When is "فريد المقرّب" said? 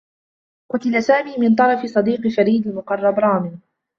2.27-3.19